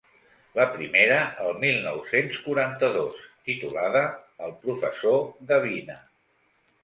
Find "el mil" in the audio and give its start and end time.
1.47-1.75